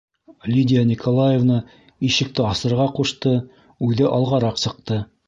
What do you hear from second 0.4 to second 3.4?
Лидия Николаевна ишекте асырға ҡушты,